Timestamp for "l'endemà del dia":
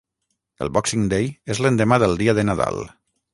1.67-2.37